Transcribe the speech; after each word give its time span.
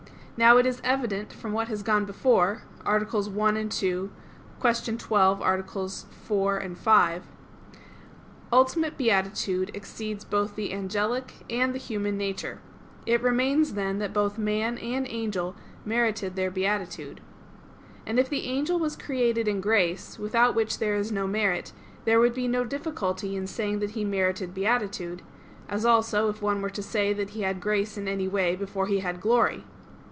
Now 0.37 0.57
it 0.57 0.65
is 0.65 0.81
evident 0.83 1.31
from 1.31 1.51
what 1.53 1.67
has 1.67 1.83
gone 1.83 2.03
before 2.05 2.63
(AA. 2.83 2.97
1, 2.97 3.69
2; 3.69 4.11
Q. 4.59 4.97
12, 4.97 5.39
AA. 5.39 5.61
4, 5.87 6.69
5), 6.75 7.23
ultimate 8.51 8.97
beatitude 8.97 9.69
exceeds 9.75 10.25
both 10.25 10.55
the 10.55 10.73
angelic 10.73 11.31
and 11.47 11.75
the 11.75 11.77
human 11.77 12.17
nature. 12.17 12.57
It 13.05 13.21
remains, 13.21 13.75
then, 13.75 13.99
that 13.99 14.13
both 14.15 14.39
man 14.39 14.79
and 14.79 15.05
angel 15.07 15.55
merited 15.85 16.35
their 16.35 16.49
beatitude. 16.49 17.21
And 18.07 18.17
if 18.17 18.27
the 18.27 18.45
angel 18.45 18.79
was 18.79 18.95
created 18.95 19.47
in 19.47 19.61
grace, 19.61 20.17
without 20.17 20.55
which 20.55 20.79
there 20.79 20.95
is 20.95 21.11
no 21.11 21.27
merit, 21.27 21.71
there 22.05 22.19
would 22.19 22.33
be 22.33 22.47
no 22.47 22.63
difficulty 22.63 23.35
in 23.35 23.45
saying 23.45 23.77
that 23.77 23.91
he 23.91 24.03
merited 24.03 24.55
beatitude: 24.55 25.21
as 25.69 25.85
also, 25.85 26.29
if 26.29 26.41
one 26.41 26.63
were 26.63 26.71
to 26.71 26.81
say 26.81 27.13
that 27.13 27.29
he 27.31 27.43
had 27.43 27.61
grace 27.61 27.95
in 27.95 28.07
any 28.07 28.27
way 28.27 28.55
before 28.55 28.87
he 28.87 29.01
had 29.01 29.21
glory. 29.21 29.65